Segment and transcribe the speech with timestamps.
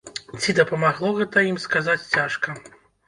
[0.41, 2.61] Ці дапамагло гэта ім, сказаць цяжка.